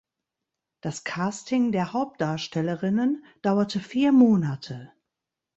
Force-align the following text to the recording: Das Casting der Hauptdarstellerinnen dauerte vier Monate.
Das 0.83 1.03
Casting 1.03 1.71
der 1.71 1.93
Hauptdarstellerinnen 1.93 3.23
dauerte 3.43 3.79
vier 3.79 4.11
Monate. 4.11 4.91